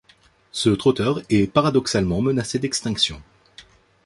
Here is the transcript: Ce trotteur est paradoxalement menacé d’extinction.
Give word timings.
Ce 0.51 0.71
trotteur 0.71 1.21
est 1.29 1.45
paradoxalement 1.45 2.23
menacé 2.23 2.57
d’extinction. 2.57 3.21